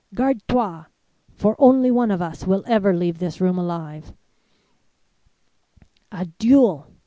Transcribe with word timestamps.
"'Garde 0.15 0.41
toi! 0.47 0.83
for 1.35 1.55
only 1.59 1.91
one 1.91 2.09
of 2.09 2.23
us 2.23 2.47
will 2.47 2.63
ever 2.65 2.91
leave 2.91 3.19
this 3.19 3.39
room 3.39 3.59
alive!' 3.59 4.13
"A 6.11 6.25
duel! 6.39 6.87